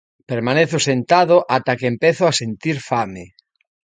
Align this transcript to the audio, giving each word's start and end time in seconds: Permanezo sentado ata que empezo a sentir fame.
Permanezo 0.31 0.77
sentado 0.89 1.37
ata 1.57 1.77
que 1.79 1.87
empezo 1.93 2.23
a 2.27 2.37
sentir 2.41 2.77
fame. 2.89 3.25